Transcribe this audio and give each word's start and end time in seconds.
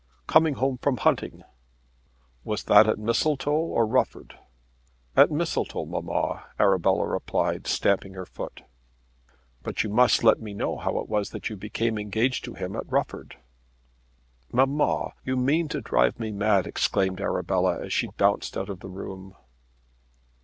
"Coming 0.25 0.55
home 0.55 0.79
from 0.79 0.97
hunting." 0.97 1.43
"Was 2.43 2.63
that 2.63 2.87
at 2.89 2.97
Mistletoe 2.97 3.51
or 3.51 3.85
Rufford?" 3.85 4.35
"At 5.15 5.29
Mistletoe, 5.29 5.85
mamma," 5.85 6.43
replied 6.57 6.59
Arabella, 7.27 7.59
stamping 7.65 8.15
her 8.15 8.25
foot. 8.25 8.63
"But 9.61 9.83
you 9.83 9.91
must 9.91 10.23
let 10.23 10.41
me 10.41 10.55
know 10.55 10.77
how 10.77 10.97
it 10.97 11.07
was 11.07 11.29
that 11.29 11.51
you 11.51 11.55
became 11.55 11.99
engaged 11.99 12.43
to 12.45 12.55
him 12.55 12.75
at 12.75 12.91
Rufford." 12.91 13.35
"Mamma, 14.51 15.13
you 15.23 15.37
mean 15.37 15.67
to 15.67 15.81
drive 15.81 16.19
me 16.19 16.31
mad," 16.31 16.65
exclaimed 16.65 17.21
Arabella 17.21 17.79
as 17.85 17.93
she 17.93 18.07
bounced 18.17 18.57
out 18.57 18.69
of 18.69 18.79
the 18.79 18.89
room. 18.89 19.35